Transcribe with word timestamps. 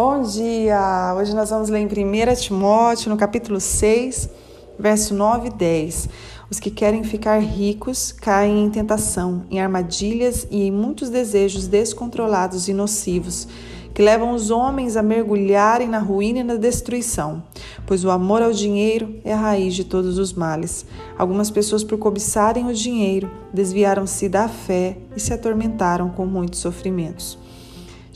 Bom 0.00 0.22
dia! 0.22 1.12
Hoje 1.18 1.34
nós 1.34 1.50
vamos 1.50 1.68
ler 1.68 1.80
em 1.80 1.86
1 1.86 2.36
Timóteo, 2.36 3.10
no 3.10 3.16
capítulo 3.16 3.58
6, 3.58 4.30
verso 4.78 5.12
9 5.12 5.48
e 5.48 5.50
10. 5.50 6.08
Os 6.48 6.60
que 6.60 6.70
querem 6.70 7.02
ficar 7.02 7.40
ricos 7.40 8.12
caem 8.12 8.62
em 8.64 8.70
tentação, 8.70 9.42
em 9.50 9.60
armadilhas 9.60 10.46
e 10.52 10.68
em 10.68 10.70
muitos 10.70 11.10
desejos 11.10 11.66
descontrolados 11.66 12.68
e 12.68 12.72
nocivos, 12.72 13.48
que 13.92 14.00
levam 14.00 14.32
os 14.34 14.52
homens 14.52 14.96
a 14.96 15.02
mergulharem 15.02 15.88
na 15.88 15.98
ruína 15.98 16.38
e 16.38 16.44
na 16.44 16.54
destruição, 16.54 17.42
pois 17.84 18.04
o 18.04 18.10
amor 18.12 18.40
ao 18.40 18.52
dinheiro 18.52 19.16
é 19.24 19.32
a 19.32 19.36
raiz 19.36 19.74
de 19.74 19.82
todos 19.82 20.16
os 20.16 20.32
males. 20.32 20.86
Algumas 21.18 21.50
pessoas, 21.50 21.82
por 21.82 21.98
cobiçarem 21.98 22.68
o 22.68 22.72
dinheiro, 22.72 23.28
desviaram-se 23.52 24.28
da 24.28 24.46
fé 24.46 24.96
e 25.16 25.18
se 25.18 25.32
atormentaram 25.34 26.08
com 26.08 26.24
muitos 26.24 26.60
sofrimentos. 26.60 27.47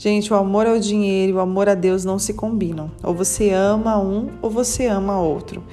Gente, 0.03 0.33
o 0.33 0.35
amor 0.35 0.67
ao 0.67 0.77
dinheiro 0.77 1.31
e 1.31 1.35
o 1.35 1.39
amor 1.39 1.69
a 1.69 1.75
Deus 1.75 2.03
não 2.03 2.19
se 2.19 2.33
combinam. 2.33 2.91
Ou 3.01 3.15
você 3.15 3.51
ama 3.51 3.97
um 3.97 4.31
ou 4.41 4.49
você 4.49 4.85
ama 4.85 5.17
outro. 5.17 5.63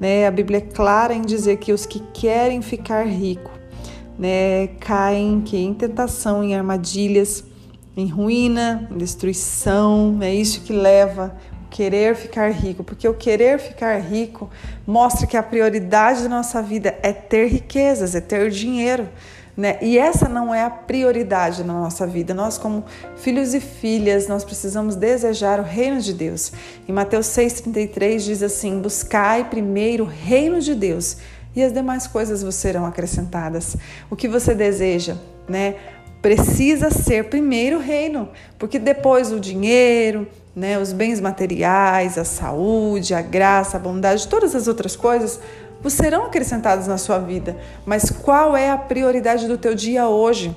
Né? 0.00 0.26
A 0.26 0.30
Bíblia 0.32 0.58
é 0.58 0.60
clara 0.60 1.14
em 1.14 1.22
dizer 1.22 1.58
que 1.58 1.72
os 1.72 1.86
que 1.86 2.00
querem 2.12 2.60
ficar 2.60 3.06
rico 3.06 3.48
né, 4.18 4.66
caem 4.80 5.40
que, 5.40 5.56
em 5.56 5.72
tentação, 5.72 6.42
em 6.42 6.56
armadilhas, 6.56 7.44
em 7.96 8.08
ruína, 8.08 8.88
em 8.90 8.98
destruição. 8.98 10.18
É 10.20 10.34
isso 10.34 10.62
que 10.62 10.72
leva 10.72 11.36
o 11.64 11.68
querer 11.68 12.16
ficar 12.16 12.50
rico, 12.50 12.82
porque 12.82 13.06
o 13.06 13.14
querer 13.14 13.60
ficar 13.60 13.96
rico 13.98 14.50
mostra 14.84 15.28
que 15.28 15.36
a 15.36 15.42
prioridade 15.44 16.24
da 16.24 16.28
nossa 16.28 16.60
vida 16.60 16.98
é 17.04 17.12
ter 17.12 17.46
riquezas, 17.46 18.16
é 18.16 18.20
ter 18.20 18.50
dinheiro. 18.50 19.08
Né? 19.56 19.78
E 19.80 19.96
essa 19.96 20.28
não 20.28 20.54
é 20.54 20.62
a 20.62 20.70
prioridade 20.70 21.64
na 21.64 21.72
nossa 21.72 22.06
vida. 22.06 22.34
Nós, 22.34 22.58
como 22.58 22.84
filhos 23.16 23.54
e 23.54 23.60
filhas, 23.60 24.28
nós 24.28 24.44
precisamos 24.44 24.94
desejar 24.94 25.58
o 25.58 25.62
reino 25.62 25.98
de 26.00 26.12
Deus. 26.12 26.52
Em 26.86 26.92
Mateus 26.92 27.26
6,33 27.28 28.18
diz 28.18 28.42
assim: 28.42 28.80
Buscai 28.80 29.48
primeiro 29.48 30.04
o 30.04 30.06
reino 30.06 30.60
de 30.60 30.74
Deus 30.74 31.16
e 31.54 31.62
as 31.62 31.72
demais 31.72 32.06
coisas 32.06 32.42
vos 32.42 32.54
serão 32.54 32.84
acrescentadas. 32.84 33.76
O 34.10 34.14
que 34.14 34.28
você 34.28 34.54
deseja, 34.54 35.16
né? 35.48 35.76
Precisa 36.20 36.90
ser 36.90 37.30
primeiro 37.30 37.78
o 37.78 37.80
reino, 37.80 38.28
porque 38.58 38.78
depois 38.78 39.32
o 39.32 39.40
dinheiro, 39.40 40.26
né, 40.54 40.78
os 40.78 40.92
bens 40.92 41.20
materiais, 41.20 42.18
a 42.18 42.24
saúde, 42.24 43.14
a 43.14 43.22
graça, 43.22 43.76
a 43.76 43.80
bondade, 43.80 44.26
todas 44.26 44.54
as 44.54 44.66
outras 44.66 44.96
coisas 44.96 45.38
serão 45.90 46.26
acrescentados 46.26 46.86
na 46.86 46.98
sua 46.98 47.18
vida. 47.18 47.56
Mas 47.84 48.10
qual 48.10 48.56
é 48.56 48.70
a 48.70 48.78
prioridade 48.78 49.46
do 49.46 49.58
teu 49.58 49.74
dia 49.74 50.08
hoje? 50.08 50.54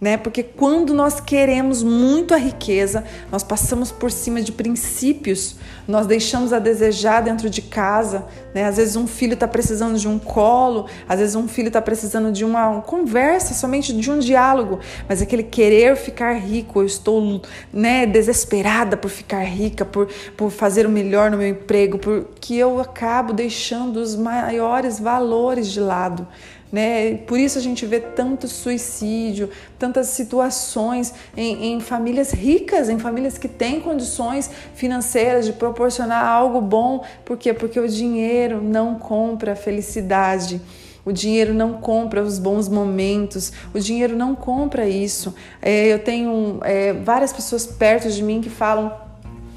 Né? 0.00 0.16
Porque 0.16 0.42
quando 0.42 0.92
nós 0.92 1.20
queremos 1.20 1.82
muito 1.82 2.34
a 2.34 2.36
riqueza, 2.36 3.04
nós 3.32 3.42
passamos 3.42 3.90
por 3.90 4.10
cima 4.10 4.42
de 4.42 4.52
princípios, 4.52 5.56
nós 5.88 6.06
deixamos 6.06 6.52
a 6.52 6.58
desejar 6.58 7.22
dentro 7.22 7.48
de 7.48 7.62
casa, 7.62 8.26
né? 8.54 8.64
Às 8.64 8.76
vezes 8.76 8.96
um 8.96 9.06
filho 9.06 9.34
está 9.34 9.48
precisando 9.48 9.98
de 9.98 10.06
um 10.06 10.18
colo, 10.18 10.86
às 11.08 11.18
vezes 11.18 11.34
um 11.34 11.48
filho 11.48 11.68
está 11.68 11.80
precisando 11.80 12.30
de 12.30 12.44
uma 12.44 12.82
conversa, 12.82 13.54
somente 13.54 13.92
de 13.92 14.10
um 14.10 14.18
diálogo, 14.18 14.80
mas 15.08 15.22
aquele 15.22 15.42
querer 15.42 15.96
ficar 15.96 16.34
rico, 16.34 16.82
eu 16.82 16.86
estou, 16.86 17.40
né, 17.72 18.04
desesperada 18.06 18.96
por 18.96 19.08
ficar 19.10 19.44
rica, 19.44 19.84
por, 19.84 20.08
por 20.36 20.50
fazer 20.50 20.86
o 20.86 20.90
melhor 20.90 21.30
no 21.30 21.38
meu 21.38 21.48
emprego, 21.48 21.98
porque 21.98 22.54
eu 22.54 22.80
acabo 22.80 23.32
deixando 23.32 23.96
os 23.96 24.14
maiores 24.14 25.00
valores 25.00 25.68
de 25.68 25.80
lado 25.80 26.26
né? 26.70 27.18
Por 27.26 27.38
isso 27.38 27.58
a 27.58 27.62
gente 27.62 27.86
vê 27.86 28.00
tanto 28.00 28.48
suicídio, 28.48 29.50
tantas 29.78 30.08
situações 30.08 31.14
em, 31.36 31.72
em, 31.72 31.80
famílias 31.80 32.32
ricas, 32.32 32.88
em 32.88 32.98
famílias 32.98 33.38
que 33.38 33.48
têm 33.48 33.80
condições 33.80 34.50
financeiras 34.74 35.46
de 35.46 35.52
proporcionar 35.52 36.24
algo 36.24 36.60
bom. 36.60 37.04
Por 37.24 37.36
quê? 37.36 37.52
Porque 37.52 37.78
o 37.78 37.88
dinheiro 37.88 38.60
não 38.60 38.96
compra 38.96 39.52
a 39.52 39.56
felicidade. 39.56 40.60
O 41.04 41.12
dinheiro 41.12 41.54
não 41.54 41.74
compra 41.74 42.20
os 42.20 42.36
bons 42.36 42.68
momentos, 42.68 43.52
o 43.72 43.78
dinheiro 43.78 44.16
não 44.16 44.34
compra 44.34 44.88
isso. 44.88 45.32
É, 45.62 45.86
eu 45.86 46.00
tenho 46.00 46.58
é, 46.64 46.92
várias 46.92 47.32
pessoas 47.32 47.64
perto 47.64 48.10
de 48.10 48.24
mim 48.24 48.40
que 48.40 48.50
falam 48.50 49.05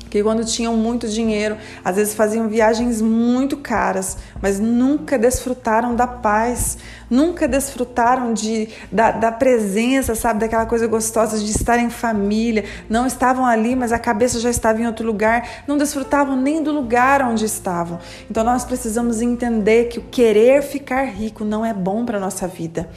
que 0.10 0.24
quando 0.24 0.44
tinham 0.44 0.76
muito 0.76 1.08
dinheiro, 1.08 1.58
às 1.84 1.96
vezes 1.96 2.14
faziam 2.14 2.48
viagens 2.48 3.02
muito 3.02 3.58
caras, 3.58 4.18
mas 4.42 4.60
nunca 4.60 5.18
desfrutaram 5.18 5.96
da 5.96 6.08
paz, 6.08 6.78
nunca 7.10 7.48
desfrutaram 7.48 8.34
de, 8.34 8.70
da, 8.92 9.12
da 9.12 9.32
presença, 9.32 10.16
sabe, 10.16 10.40
daquela 10.40 10.66
coisa 10.66 10.88
gostosa 10.88 11.38
de 11.38 11.52
estar 11.52 11.78
em 11.78 11.90
família, 11.90 12.66
não 12.90 13.06
estavam 13.06 13.46
ali, 13.46 13.76
mas 13.76 13.92
a 13.92 14.00
cabeça 14.00 14.40
já 14.40 14.50
estava 14.50 14.82
em 14.82 14.88
outro 14.88 15.06
lugar, 15.06 15.64
não 15.68 15.78
desfrutavam 15.78 16.36
nem 16.36 16.64
do 16.64 16.72
lugar 16.72 17.22
onde 17.22 17.46
estavam. 17.46 18.00
Então 18.30 18.44
nós 18.44 18.66
precisamos 18.66 19.22
entender 19.22 19.86
que 19.86 20.00
o 20.00 20.04
querer 20.04 20.62
ficar 20.62 21.04
rico 21.04 21.44
não 21.44 21.66
é 21.66 21.74
bom 21.74 22.06
para 22.06 22.18
a 22.18 22.22
nossa 22.22 22.48
vida. 22.48 22.90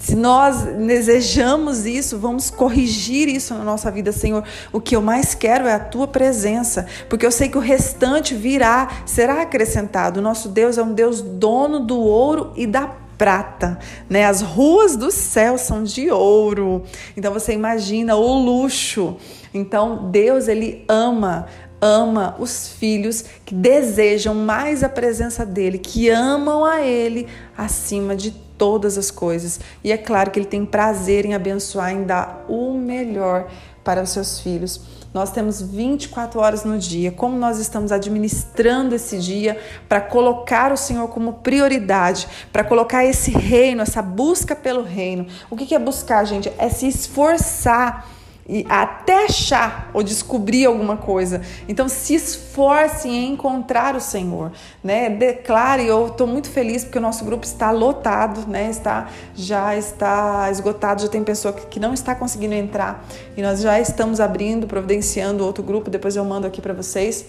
Se 0.00 0.16
nós 0.16 0.62
desejamos 0.62 1.84
isso, 1.84 2.18
vamos 2.18 2.48
corrigir 2.48 3.28
isso 3.28 3.52
na 3.52 3.62
nossa 3.62 3.90
vida, 3.90 4.10
Senhor. 4.12 4.42
O 4.72 4.80
que 4.80 4.96
eu 4.96 5.02
mais 5.02 5.34
quero 5.34 5.68
é 5.68 5.74
a 5.74 5.78
tua 5.78 6.08
presença, 6.08 6.86
porque 7.06 7.26
eu 7.26 7.30
sei 7.30 7.50
que 7.50 7.58
o 7.58 7.60
restante 7.60 8.34
virá, 8.34 9.02
será 9.04 9.42
acrescentado. 9.42 10.18
O 10.18 10.22
nosso 10.22 10.48
Deus 10.48 10.78
é 10.78 10.82
um 10.82 10.94
Deus 10.94 11.20
dono 11.20 11.80
do 11.80 11.98
ouro 12.00 12.50
e 12.56 12.66
da 12.66 12.96
prata, 13.18 13.78
né? 14.08 14.24
As 14.24 14.40
ruas 14.40 14.96
do 14.96 15.10
céu 15.10 15.58
são 15.58 15.84
de 15.84 16.10
ouro. 16.10 16.82
Então 17.14 17.30
você 17.30 17.52
imagina 17.52 18.16
o 18.16 18.42
luxo. 18.42 19.18
Então 19.52 20.10
Deus 20.10 20.48
ele 20.48 20.82
ama 20.88 21.46
ama 21.82 22.36
os 22.38 22.68
filhos 22.68 23.24
que 23.44 23.54
desejam 23.54 24.34
mais 24.34 24.84
a 24.84 24.88
presença 24.88 25.46
dele, 25.46 25.78
que 25.78 26.10
amam 26.10 26.62
a 26.64 26.82
ele 26.82 27.26
acima 27.56 28.14
de 28.14 28.34
todas 28.60 28.98
as 28.98 29.10
coisas. 29.10 29.58
E 29.82 29.90
é 29.90 29.96
claro 29.96 30.30
que 30.30 30.38
ele 30.38 30.46
tem 30.46 30.66
prazer 30.66 31.24
em 31.24 31.32
abençoar, 31.32 31.92
em 31.92 32.04
dar 32.04 32.44
o 32.46 32.74
melhor 32.74 33.50
para 33.82 34.02
os 34.02 34.10
seus 34.10 34.38
filhos. 34.38 34.82
Nós 35.14 35.32
temos 35.32 35.62
24 35.62 36.38
horas 36.38 36.62
no 36.62 36.78
dia. 36.78 37.10
Como 37.10 37.38
nós 37.38 37.58
estamos 37.58 37.90
administrando 37.90 38.94
esse 38.94 39.18
dia 39.18 39.58
para 39.88 40.02
colocar 40.02 40.72
o 40.72 40.76
Senhor 40.76 41.08
como 41.08 41.32
prioridade, 41.32 42.28
para 42.52 42.62
colocar 42.62 43.02
esse 43.02 43.30
reino, 43.30 43.80
essa 43.80 44.02
busca 44.02 44.54
pelo 44.54 44.82
reino. 44.82 45.26
O 45.48 45.56
que 45.56 45.74
é 45.74 45.78
buscar, 45.78 46.22
gente? 46.26 46.52
É 46.58 46.68
se 46.68 46.86
esforçar 46.86 48.06
e 48.48 48.66
até 48.68 49.24
achar 49.24 49.90
ou 49.92 50.02
descobrir 50.02 50.66
alguma 50.66 50.96
coisa. 50.96 51.40
Então 51.68 51.88
se 51.88 52.14
esforce 52.14 53.08
em 53.08 53.32
encontrar 53.32 53.94
o 53.94 54.00
Senhor, 54.00 54.52
né? 54.82 55.08
Declare, 55.10 55.86
eu 55.86 56.08
estou 56.08 56.26
muito 56.26 56.48
feliz 56.48 56.84
porque 56.84 56.98
o 56.98 57.00
nosso 57.00 57.24
grupo 57.24 57.44
está 57.44 57.70
lotado, 57.70 58.48
né? 58.48 58.70
Está 58.70 59.08
já 59.34 59.76
está 59.76 60.50
esgotado, 60.50 61.02
já 61.02 61.08
tem 61.08 61.22
pessoa 61.22 61.54
que 61.54 61.78
não 61.78 61.94
está 61.94 62.14
conseguindo 62.14 62.54
entrar 62.54 63.06
e 63.36 63.42
nós 63.42 63.60
já 63.60 63.78
estamos 63.80 64.20
abrindo, 64.20 64.66
providenciando 64.66 65.44
outro 65.44 65.62
grupo, 65.62 65.90
depois 65.90 66.16
eu 66.16 66.24
mando 66.24 66.46
aqui 66.46 66.60
para 66.60 66.74
vocês. 66.74 67.26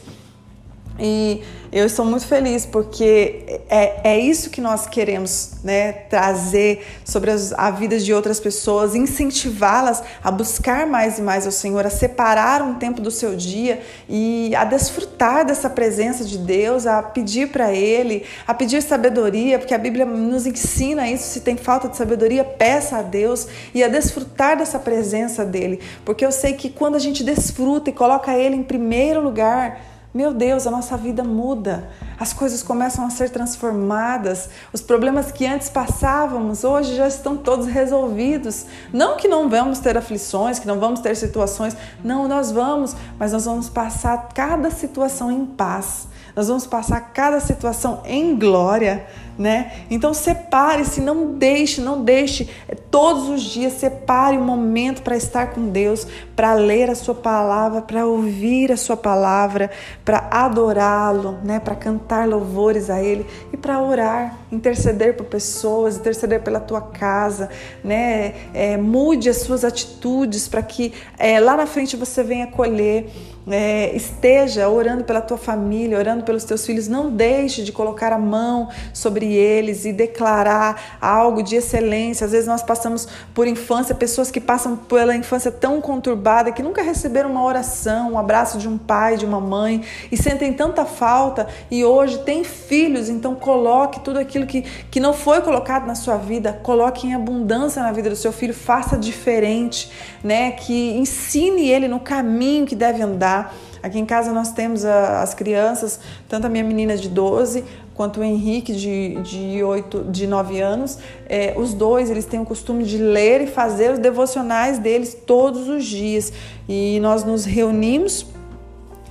E 1.04 1.42
eu 1.72 1.86
estou 1.88 2.06
muito 2.06 2.28
feliz 2.28 2.64
porque 2.64 3.62
é, 3.68 4.12
é 4.12 4.20
isso 4.20 4.52
que 4.52 4.62
nós 4.62 4.86
queremos 4.86 5.54
né, 5.64 5.94
trazer 5.94 6.86
sobre 7.04 7.32
as, 7.32 7.54
a 7.54 7.72
vida 7.72 7.98
de 7.98 8.14
outras 8.14 8.40
pessoas, 8.40 8.94
incentivá-las 8.94 10.04
a 10.24 10.30
buscar 10.30 10.86
mais 10.86 11.18
e 11.18 11.24
mais 11.24 11.48
ao 11.48 11.52
Senhor, 11.52 11.84
a 11.84 11.90
separar 11.90 12.62
um 12.62 12.76
tempo 12.76 13.02
do 13.02 13.10
seu 13.10 13.36
dia 13.36 13.82
e 14.08 14.54
a 14.56 14.64
desfrutar 14.64 15.44
dessa 15.44 15.72
presença 15.72 16.24
de 16.24 16.38
Deus, 16.38 16.86
a 16.86 17.02
pedir 17.02 17.48
para 17.48 17.74
Ele, 17.74 18.26
a 18.46 18.54
pedir 18.54 18.84
sabedoria, 18.84 19.58
porque 19.58 19.74
a 19.74 19.80
Bíblia 19.80 20.06
nos 20.06 20.46
ensina 20.46 21.10
isso. 21.10 21.24
Se 21.24 21.42
tem 21.42 21.58
falta 21.58 21.88
de 21.88 21.98
sabedoria, 21.98 22.44
peça 22.44 22.98
a 22.98 23.02
Deus 23.02 23.48
e 23.74 23.84
a 23.84 23.88
desfrutar 23.88 24.56
dessa 24.56 24.78
presença 24.78 25.44
dEle, 25.44 25.80
porque 26.06 26.24
eu 26.24 26.32
sei 26.32 26.54
que 26.54 26.70
quando 26.70 26.94
a 26.94 27.00
gente 27.00 27.24
desfruta 27.24 27.90
e 27.90 27.94
coloca 27.94 28.38
Ele 28.38 28.56
em 28.56 28.64
primeiro 28.64 29.20
lugar, 29.20 29.91
meu 30.14 30.34
Deus, 30.34 30.68
a 30.68 30.72
nossa 30.72 30.98
vida 30.98 31.24
muda, 31.24 31.90
as 32.20 32.34
coisas 32.34 32.62
começam 32.62 33.06
a 33.06 33.10
ser 33.10 33.30
transformadas, 33.30 34.50
os 34.74 34.82
problemas 34.82 35.32
que 35.32 35.46
antes 35.46 35.70
passávamos 35.70 36.66
hoje 36.66 36.96
já 36.98 37.08
estão 37.08 37.38
todos 37.38 37.66
resolvidos. 37.66 38.66
Não 38.92 39.16
que 39.16 39.30
não 39.30 39.48
vamos 39.48 39.80
ter 39.80 39.96
aflições, 39.98 40.60
que 40.60 40.68
não 40.68 40.82
vamos 40.82 41.00
ter 41.00 41.16
situações, 41.16 41.78
não, 42.04 42.28
nós 42.28 42.52
vamos, 42.52 42.94
mas 43.18 43.32
nós 43.32 43.46
vamos 43.46 43.70
passar 43.70 44.28
cada 44.36 44.70
situação 44.70 45.32
em 45.32 45.46
paz, 45.46 46.10
nós 46.36 46.50
vamos 46.50 46.68
passar 46.68 47.00
cada 47.14 47.40
situação 47.40 48.02
em 48.04 48.38
glória 48.38 49.08
né? 49.38 49.72
Então 49.90 50.14
separe-se, 50.14 51.02
não 51.02 51.34
deixe, 51.34 51.82
não 51.82 52.04
deixe. 52.04 52.50
É, 52.68 52.76
todos 52.76 53.30
os 53.30 53.42
dias 53.42 53.74
separe 53.74 54.38
um 54.38 54.44
momento 54.44 55.02
para 55.02 55.16
estar 55.16 55.52
com 55.52 55.70
Deus, 55.70 56.06
para 56.36 56.54
ler 56.54 56.90
a 56.90 56.96
sua 56.96 57.16
palavra, 57.16 57.82
para 57.82 58.06
ouvir 58.06 58.72
a 58.72 58.78
sua 58.78 58.98
palavra, 58.98 59.70
para 60.04 60.28
adorá-lo, 60.32 61.40
né? 61.44 61.60
Para 61.60 61.76
cantar 61.76 62.28
louvores 62.28 62.90
a 62.90 63.02
Ele 63.02 63.26
e 63.52 63.58
para 63.58 63.82
orar, 63.82 64.38
interceder 64.52 65.16
por 65.16 65.26
pessoas, 65.26 65.98
interceder 65.98 66.42
pela 66.42 66.60
tua 66.60 66.82
casa, 66.82 67.50
né? 67.84 68.34
É, 68.54 68.78
mude 68.78 69.30
as 69.30 69.38
suas 69.38 69.64
atitudes 69.64 70.48
para 70.48 70.62
que 70.62 70.94
é, 71.18 71.40
lá 71.40 71.56
na 71.56 71.66
frente 71.66 71.96
você 71.96 72.24
venha 72.24 72.48
colher 72.48 73.10
é, 73.50 73.96
esteja 73.96 74.70
orando 74.70 75.04
pela 75.04 75.22
tua 75.22 75.38
família, 75.38 75.98
orando 75.98 76.24
pelos 76.24 76.44
teus 76.44 76.66
filhos, 76.66 76.88
não 76.88 77.10
deixe 77.10 77.64
de 77.64 77.72
colocar 77.72 78.12
a 78.14 78.18
mão 78.18 78.70
sobre 78.94 79.21
eles 79.26 79.86
e 79.86 79.92
declarar 79.92 80.98
algo 81.02 81.42
de 81.42 81.56
excelência. 81.56 82.26
Às 82.26 82.32
vezes 82.32 82.48
nós 82.48 82.64
passamos 82.64 83.08
por 83.34 83.48
infância, 83.48 83.94
pessoas 83.94 84.32
que 84.32 84.40
passam 84.40 84.76
pela 84.76 85.16
infância 85.16 85.52
tão 85.52 85.82
conturbada 85.82 86.52
que 86.52 86.64
nunca 86.64 86.82
receberam 86.82 87.32
uma 87.32 87.44
oração, 87.44 88.14
um 88.14 88.20
abraço 88.20 88.58
de 88.58 88.68
um 88.68 88.78
pai, 88.78 89.18
de 89.18 89.26
uma 89.26 89.40
mãe 89.40 89.84
e 90.12 90.18
sentem 90.18 90.54
tanta 90.54 90.86
falta 90.86 91.48
e 91.70 91.84
hoje 91.84 92.20
tem 92.20 92.44
filhos, 92.44 93.10
então 93.10 93.36
coloque 93.36 94.00
tudo 94.00 94.20
aquilo 94.20 94.46
que, 94.46 94.62
que 94.62 95.00
não 95.00 95.14
foi 95.14 95.42
colocado 95.42 95.86
na 95.86 95.96
sua 95.96 96.18
vida, 96.18 96.60
coloque 96.64 97.08
em 97.08 97.14
abundância 97.14 97.82
na 97.82 97.92
vida 97.92 98.10
do 98.10 98.16
seu 98.16 98.32
filho, 98.32 98.54
faça 98.54 98.98
diferente, 98.98 99.92
né? 100.24 100.52
Que 100.52 100.92
ensine 100.98 101.70
ele 101.70 101.88
no 101.88 102.00
caminho 102.00 102.66
que 102.66 102.76
deve 102.76 103.02
andar 103.02 103.54
Aqui 103.84 103.98
em 103.98 104.06
casa 104.06 104.32
nós 104.32 104.52
temos 104.52 104.86
a, 104.86 105.22
as 105.22 105.34
crianças, 105.34 106.00
tanto 106.30 106.46
a 106.46 106.50
minha 106.50 106.64
menina 106.64 106.96
de 106.96 107.10
12 107.10 107.64
quanto 108.02 108.20
o 108.20 108.24
Henrique 108.24 108.74
de, 108.74 109.22
de, 109.22 109.64
8, 109.64 110.06
de 110.10 110.26
9 110.26 110.60
anos. 110.60 110.98
É, 111.30 111.54
os 111.56 111.72
dois 111.72 112.10
eles 112.10 112.26
têm 112.26 112.40
o 112.40 112.46
costume 112.46 112.84
de 112.84 112.98
ler 112.98 113.42
e 113.42 113.46
fazer 113.46 113.92
os 113.92 114.00
devocionais 114.00 114.80
deles 114.80 115.16
todos 115.28 115.70
os 115.70 115.86
dias. 115.86 116.34
E 116.68 117.00
nós 117.00 117.24
nos 117.24 117.46
reunimos 117.46 118.26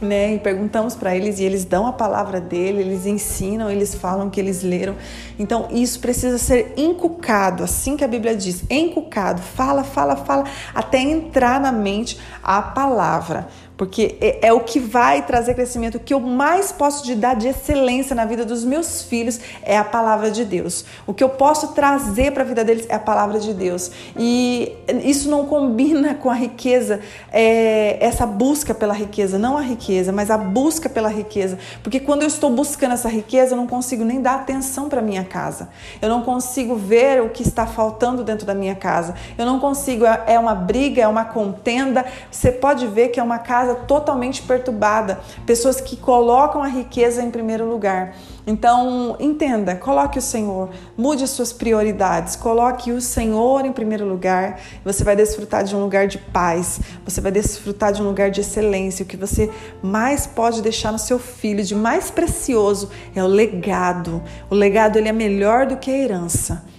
né? 0.01 0.35
E 0.35 0.39
perguntamos 0.39 0.95
para 0.95 1.15
eles 1.15 1.39
e 1.39 1.45
eles 1.45 1.65
dão 1.67 1.87
a 1.87 1.93
palavra 1.93 2.41
dele, 2.41 2.81
eles 2.81 3.05
ensinam, 3.05 3.71
eles 3.71 3.95
falam 3.95 4.31
que 4.31 4.41
eles 4.41 4.63
leram. 4.63 4.97
Então 5.39 5.69
isso 5.71 6.01
precisa 6.01 6.39
ser 6.39 6.73
inculcado, 6.77 7.63
assim 7.63 7.99
que 7.99 8.05
a 8.05 8.09
Bíblia 8.09 8.35
diz, 8.35 8.65
enculcado, 8.71 9.43
fala, 9.43 9.85
fala, 9.85 10.17
fala, 10.17 10.45
até 10.75 10.99
entrar 10.99 11.61
na 11.61 11.71
mente 11.71 12.19
a 12.43 12.63
palavra 12.63 13.49
porque 13.81 14.19
é, 14.21 14.49
é, 14.49 14.53
o 14.53 14.61
que 14.61 14.79
vai 14.79 15.23
trazer 15.23 15.55
crescimento. 15.55 15.95
O 15.95 16.01
que 16.01 16.13
eu 16.13 16.21
mais 16.21 16.71
posso 16.71 17.03
te 17.03 17.15
dar 17.15 17.35
de 17.35 17.49
excelência 17.49 18.15
na 18.15 18.27
vida 18.27 18.45
dos 18.45 18.63
meus 18.63 19.01
filhos 19.01 19.41
é 19.63 19.75
a 19.75 19.83
palavra 19.83 20.31
de 20.31 20.45
Deus. 20.45 20.85
O 21.07 21.15
que 21.15 21.25
eu 21.25 21.31
posso 21.31 21.69
trazer 21.69 22.31
para 22.33 22.43
a 22.43 22.47
vida 22.47 22.63
deles 22.63 22.85
é 22.91 22.97
a 22.97 22.99
palavra 22.99 23.41
de 23.41 23.55
Deus. 23.55 23.91
E 24.19 24.77
isso 25.03 25.31
não 25.31 25.47
combina 25.47 26.15
com 26.15 26.29
a 26.29 26.35
riqueza, 26.35 27.01
é, 27.33 27.97
essa 28.05 28.27
busca 28.27 28.75
pela 28.75 28.93
riqueza, 28.93 29.39
não 29.39 29.57
a 29.57 29.63
riqueza, 29.63 30.13
mas 30.13 30.31
a 30.31 30.37
busca 30.37 30.87
pela 30.87 31.09
riqueza. 31.09 31.59
Porque 31.83 31.99
quando 31.99 32.21
eu 32.21 32.29
estou 32.29 32.51
buscando 32.51 32.93
essa 32.93 33.09
riqueza, 33.09 33.55
eu 33.55 33.57
não 33.57 33.67
consigo 33.67 34.05
nem 34.05 34.21
dar 34.21 34.35
atenção 34.35 34.91
para 34.91 35.01
minha 35.01 35.25
casa. 35.25 35.71
Eu 36.03 36.11
não 36.11 36.21
consigo 36.21 36.77
ver 36.77 37.23
o 37.23 37.31
que 37.31 37.43
está 37.43 37.67
faltando 37.67 38.23
dentro 38.25 38.45
da 38.45 38.55
minha 38.55 38.75
casa. 38.75 39.15
Eu 39.39 39.47
não 39.47 39.59
consigo, 39.59 40.05
é, 40.05 40.25
é 40.27 40.39
uma 40.39 40.55
briga, 40.55 41.01
é 41.01 41.09
uma 41.09 41.25
contenda. 41.25 42.05
Você 42.31 42.53
pode 42.53 42.87
ver 42.87 43.09
que 43.09 43.19
é 43.19 43.23
uma 43.23 43.39
casa 43.39 43.70
casa 43.71 43.75
totalmente 43.75 44.43
perturbada, 44.43 45.21
pessoas 45.47 45.81
que 45.81 45.97
colocam 45.97 46.63
a 46.63 46.67
riqueza 46.67 47.23
em 47.23 47.31
primeiro 47.31 47.69
lugar. 47.69 48.17
Então, 48.47 49.17
entenda, 49.21 49.77
coloque 49.77 50.19
o 50.19 50.23
Senhor, 50.23 50.71
mude 50.97 51.23
as 51.23 51.31
suas 51.31 51.53
prioridades, 51.53 52.37
coloque 52.37 52.91
o 52.91 53.01
Senhor 53.01 53.65
em 53.65 53.73
primeiro 53.73 54.07
lugar. 54.07 54.61
Você 54.85 55.05
vai 55.05 55.15
desfrutar 55.15 55.63
de 55.63 55.77
um 55.77 55.81
lugar 55.81 56.07
de 56.07 56.19
paz, 56.19 56.81
você 57.05 57.21
vai 57.21 57.31
desfrutar 57.31 57.93
de 57.93 58.03
um 58.03 58.07
lugar 58.07 58.31
de 58.31 58.41
excelência. 58.41 59.05
O 59.05 59.07
que 59.07 59.17
você 59.17 59.51
mais 59.83 60.27
pode 60.27 60.63
deixar 60.63 60.91
no 60.91 60.99
seu 60.99 61.19
filho 61.19 61.63
de 61.63 61.75
mais 61.75 62.11
precioso 62.11 62.91
é 63.15 63.23
o 63.23 63.27
legado. 63.27 64.23
O 64.49 64.55
legado 64.55 64.97
ele 64.97 65.09
é 65.09 65.13
melhor 65.13 65.67
do 65.67 65.77
que 65.77 65.91
a 65.91 65.97
herança 65.97 66.70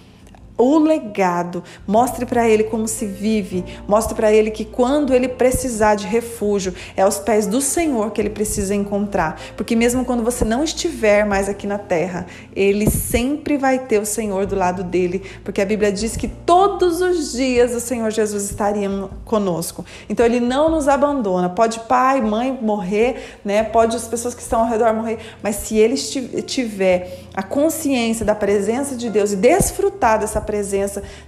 o 0.62 0.78
legado, 0.78 1.64
mostre 1.86 2.24
para 2.24 2.48
ele 2.48 2.64
como 2.64 2.86
se 2.86 3.04
vive, 3.04 3.64
mostre 3.88 4.14
para 4.14 4.32
ele 4.32 4.50
que 4.50 4.64
quando 4.64 5.12
ele 5.12 5.26
precisar 5.26 5.96
de 5.96 6.06
refúgio, 6.06 6.72
é 6.96 7.02
aos 7.02 7.18
pés 7.18 7.46
do 7.48 7.60
Senhor 7.60 8.12
que 8.12 8.20
ele 8.20 8.30
precisa 8.30 8.72
encontrar, 8.72 9.40
porque 9.56 9.74
mesmo 9.74 10.04
quando 10.04 10.22
você 10.22 10.44
não 10.44 10.62
estiver 10.62 11.24
mais 11.26 11.48
aqui 11.48 11.66
na 11.66 11.78
terra, 11.78 12.26
ele 12.54 12.88
sempre 12.88 13.56
vai 13.56 13.78
ter 13.78 14.00
o 14.00 14.06
Senhor 14.06 14.46
do 14.46 14.54
lado 14.54 14.84
dele, 14.84 15.22
porque 15.42 15.60
a 15.60 15.66
Bíblia 15.66 15.90
diz 15.90 16.16
que 16.16 16.28
todos 16.28 17.00
os 17.00 17.32
dias 17.32 17.74
o 17.74 17.80
Senhor 17.80 18.10
Jesus 18.10 18.44
estaria 18.44 18.88
conosco. 19.24 19.84
Então 20.08 20.24
ele 20.24 20.38
não 20.38 20.68
nos 20.68 20.86
abandona. 20.86 21.48
Pode 21.48 21.80
pai, 21.80 22.20
mãe 22.20 22.56
morrer, 22.60 23.38
né? 23.44 23.64
Pode 23.64 23.96
as 23.96 24.06
pessoas 24.06 24.34
que 24.34 24.42
estão 24.42 24.60
ao 24.60 24.68
redor 24.68 24.94
morrer, 24.94 25.18
mas 25.42 25.56
se 25.56 25.76
ele 25.76 25.96
tiver 26.42 27.20
a 27.34 27.42
consciência 27.42 28.24
da 28.24 28.34
presença 28.34 28.94
de 28.94 29.10
Deus 29.10 29.32
e 29.32 29.36
desfrutar 29.36 30.18
dessa 30.18 30.40
presença, 30.40 30.51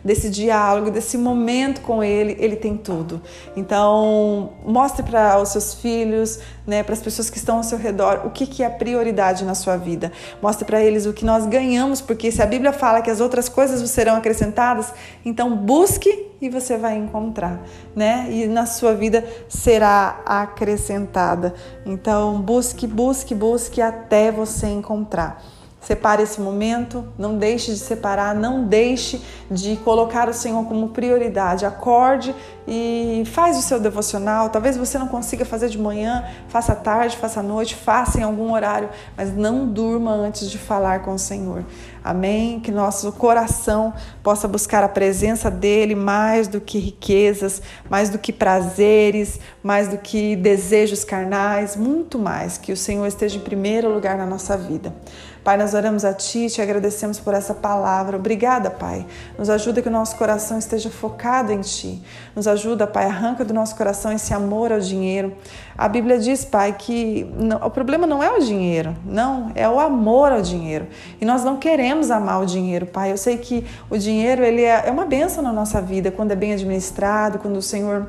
desse 0.05 0.29
diálogo, 0.29 0.91
desse 0.91 1.17
momento 1.17 1.81
com 1.81 2.03
Ele, 2.03 2.37
Ele 2.39 2.57
tem 2.57 2.77
tudo. 2.77 3.23
Então, 3.57 4.53
mostre 4.65 5.03
para 5.03 5.41
os 5.41 5.51
seus 5.51 5.75
filhos, 5.75 6.39
né, 6.67 6.83
para 6.83 6.95
as 6.95 7.01
pessoas 7.01 7.31
que 7.31 7.39
estão 7.39 7.59
ao 7.59 7.63
seu 7.63 7.79
redor, 7.79 8.23
o 8.25 8.31
que, 8.31 8.47
que 8.47 8.63
é 8.63 8.69
prioridade 8.69 9.45
na 9.45 9.55
sua 9.55 9.77
vida. 9.77 10.13
Mostre 10.43 10.65
para 10.65 10.83
eles 10.83 11.07
o 11.07 11.13
que 11.13 11.25
nós 11.25 11.47
ganhamos, 11.47 12.01
porque 12.01 12.31
se 12.31 12.43
a 12.43 12.47
Bíblia 12.47 12.73
fala 12.73 13.03
que 13.03 13.11
as 13.11 13.21
outras 13.21 13.49
coisas 13.49 13.89
serão 13.91 14.17
acrescentadas, 14.17 14.93
então 15.25 15.57
busque 15.57 16.33
e 16.41 16.49
você 16.49 16.77
vai 16.77 16.97
encontrar, 16.97 17.63
né? 17.95 18.27
E 18.31 18.47
na 18.47 18.67
sua 18.67 18.95
vida 18.95 19.25
será 19.49 20.21
acrescentada. 20.27 21.55
Então, 21.87 22.41
busque, 22.41 22.87
busque, 22.87 23.35
busque 23.35 23.81
até 23.81 24.31
você 24.31 24.67
encontrar. 24.67 25.43
Separe 25.85 26.23
esse 26.23 26.41
momento, 26.41 27.05
não 27.19 27.37
deixe 27.37 27.71
de 27.71 27.79
separar, 27.79 28.35
não 28.35 28.65
deixe 28.65 29.23
de 29.51 29.77
colocar 29.77 30.31
o 30.31 30.33
Senhor 30.33 30.65
como 30.65 30.89
prioridade. 30.89 31.67
Acorde 31.67 32.35
e 32.67 33.23
faz 33.27 33.59
o 33.59 33.63
seu 33.63 33.79
devocional. 33.79 34.49
Talvez 34.49 34.79
você 34.79 34.97
não 34.97 35.09
consiga 35.09 35.45
fazer 35.45 35.69
de 35.69 35.79
manhã, 35.79 36.25
faça 36.49 36.73
à 36.73 36.77
tarde, 36.77 37.19
faça 37.19 37.41
à 37.41 37.43
noite, 37.43 37.75
faça 37.75 38.19
em 38.19 38.23
algum 38.23 38.53
horário, 38.53 38.89
mas 39.15 39.37
não 39.37 39.67
durma 39.67 40.11
antes 40.13 40.51
de 40.51 40.57
falar 40.57 41.03
com 41.03 41.13
o 41.13 41.19
Senhor. 41.19 41.65
Amém? 42.03 42.61
Que 42.61 42.71
nosso 42.71 43.13
coração 43.13 43.93
possa 44.23 44.49
buscar 44.49 44.83
a 44.85 44.89
presença 44.89 45.51
dele 45.51 45.95
mais 45.95 46.49
do 46.49 46.61
que 46.61 46.79
riquezas, 46.79 47.61
mais 47.91 48.09
do 48.09 48.19
que 48.19 48.33
prazeres, 48.33 49.39
mais 49.63 49.89
do 49.89 49.99
que 49.99 50.35
desejos 50.37 51.05
carnais, 51.05 51.77
muito 51.77 52.19
mais. 52.19 52.57
Que 52.57 52.73
o 52.73 52.77
Senhor 52.77 53.07
esteja 53.07 53.37
em 53.37 53.41
primeiro 53.41 53.93
lugar 53.93 54.17
na 54.17 54.27
nossa 54.27 54.57
vida. 54.57 54.95
Pai, 55.45 55.59
nós 55.59 55.75
oramos 55.75 56.07
a 56.07 56.15
Ti, 56.15 56.49
te 56.49 56.63
agradecemos 56.63 57.21
por 57.21 57.35
essa 57.35 57.53
palavra. 57.53 58.17
Obrigada, 58.17 58.71
Pai. 58.71 59.05
Nos 59.39 59.51
ajuda 59.51 59.83
que 59.83 59.89
o 59.89 59.93
nosso 59.93 60.17
coração 60.17 60.59
esteja 60.59 60.89
focado 60.89 61.53
em 61.53 61.61
Ti. 61.61 62.03
Nos 62.35 62.49
ajuda, 62.49 62.87
Pai, 62.87 63.05
arranca 63.05 63.45
do 63.45 63.53
nosso 63.53 63.77
coração 63.77 64.11
esse 64.11 64.33
amor 64.33 64.73
ao 64.73 64.81
dinheiro. 64.81 65.37
A 65.77 65.87
Bíblia 65.87 66.19
diz, 66.19 66.47
Pai, 66.47 66.73
que 66.73 67.31
o 67.63 67.69
problema 67.69 68.07
não 68.07 68.23
é 68.23 68.31
o 68.31 68.41
dinheiro, 68.41 68.97
não, 69.05 69.53
é 69.55 69.69
o 69.69 69.79
amor 69.79 70.33
ao 70.33 70.41
dinheiro. 70.41 70.87
E 71.21 71.27
nós 71.27 71.45
não 71.45 71.59
queremos 71.59 72.11
amar 72.11 72.41
o 72.41 72.47
dinheiro, 72.47 72.87
Pai. 72.87 73.13
Eu 73.13 73.19
sei 73.19 73.37
que 73.37 73.67
o 73.91 73.99
dinheiro 73.99 74.43
ele 74.43 74.63
é, 74.63 74.85
é 74.87 74.91
uma 74.91 75.05
benção 75.05 75.45
na 75.45 75.53
nossa 75.53 75.79
vida 75.79 76.11
quando 76.11 76.31
é 76.31 76.37
bem 76.37 76.55
administrado, 76.55 77.39
quando 77.39 77.59
o 77.59 77.63
Senhor 77.63 78.09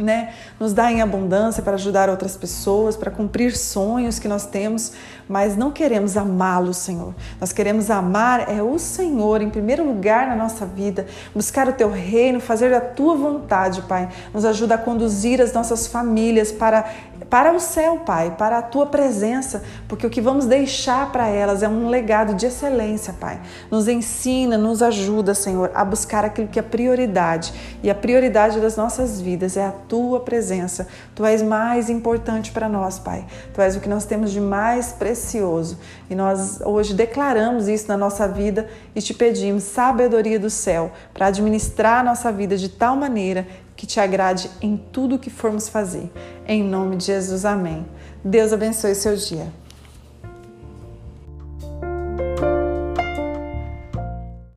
né, 0.00 0.32
nos 0.58 0.72
dá 0.72 0.90
em 0.90 1.02
abundância 1.02 1.62
para 1.62 1.74
ajudar 1.74 2.08
outras 2.08 2.36
pessoas, 2.36 2.96
para 2.96 3.10
cumprir 3.10 3.56
sonhos 3.56 4.18
que 4.18 4.26
nós 4.26 4.46
temos, 4.46 4.92
mas 5.28 5.56
não 5.56 5.70
queremos 5.70 6.16
amá-lo, 6.16 6.74
Senhor. 6.74 7.14
Nós 7.40 7.52
queremos 7.52 7.90
amar 7.90 8.50
é 8.50 8.62
o 8.62 8.78
Senhor 8.78 9.42
em 9.42 9.50
primeiro 9.50 9.84
lugar 9.84 10.26
na 10.26 10.36
nossa 10.36 10.66
vida, 10.66 11.06
buscar 11.34 11.68
o 11.68 11.72
teu 11.72 11.90
reino, 11.90 12.40
fazer 12.40 12.74
a 12.74 12.80
tua 12.80 13.14
vontade, 13.14 13.82
Pai. 13.82 14.08
Nos 14.34 14.44
ajuda 14.44 14.74
a 14.74 14.78
conduzir 14.78 15.40
as 15.40 15.52
nossas 15.52 15.86
famílias 15.86 16.50
para 16.50 16.84
para 17.28 17.52
o 17.52 17.60
céu, 17.60 17.98
Pai, 17.98 18.34
para 18.36 18.58
a 18.58 18.62
tua 18.62 18.86
presença, 18.86 19.62
porque 19.86 20.04
o 20.04 20.10
que 20.10 20.20
vamos 20.20 20.46
deixar 20.46 21.12
para 21.12 21.28
elas 21.28 21.62
é 21.62 21.68
um 21.68 21.88
legado 21.88 22.34
de 22.34 22.46
excelência, 22.46 23.12
Pai. 23.12 23.40
Nos 23.70 23.86
ensina, 23.86 24.58
nos 24.58 24.82
ajuda, 24.82 25.32
Senhor, 25.32 25.70
a 25.72 25.84
buscar 25.84 26.24
aquilo 26.24 26.48
que 26.48 26.58
é 26.58 26.62
prioridade. 26.62 27.52
E 27.84 27.90
a 27.90 27.94
prioridade 27.94 28.58
das 28.58 28.76
nossas 28.76 29.20
vidas 29.20 29.56
é 29.56 29.64
a 29.64 29.70
tua 29.90 30.20
presença. 30.20 30.86
Tu 31.16 31.26
és 31.26 31.42
mais 31.42 31.90
importante 31.90 32.52
para 32.52 32.68
nós, 32.68 33.00
Pai. 33.00 33.26
Tu 33.52 33.60
és 33.60 33.74
o 33.74 33.80
que 33.80 33.88
nós 33.88 34.04
temos 34.04 34.30
de 34.30 34.40
mais 34.40 34.92
precioso. 34.92 35.76
E 36.08 36.14
nós 36.14 36.60
hoje 36.64 36.94
declaramos 36.94 37.66
isso 37.66 37.88
na 37.88 37.96
nossa 37.96 38.28
vida 38.28 38.68
e 38.94 39.02
te 39.02 39.12
pedimos 39.12 39.64
sabedoria 39.64 40.38
do 40.38 40.48
céu 40.48 40.92
para 41.12 41.26
administrar 41.26 42.00
a 42.00 42.04
nossa 42.04 42.30
vida 42.30 42.56
de 42.56 42.68
tal 42.68 42.94
maneira 42.94 43.46
que 43.76 43.86
te 43.86 43.98
agrade 43.98 44.48
em 44.62 44.76
tudo 44.76 45.18
que 45.18 45.28
formos 45.28 45.68
fazer. 45.68 46.10
Em 46.46 46.62
nome 46.62 46.96
de 46.96 47.06
Jesus, 47.06 47.44
amém. 47.44 47.84
Deus 48.24 48.52
abençoe 48.52 48.94
seu 48.94 49.16
dia. 49.16 49.48